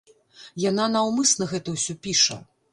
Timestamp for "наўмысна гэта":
0.95-1.77